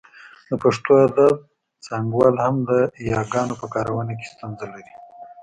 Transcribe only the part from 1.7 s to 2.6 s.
څانګوال هم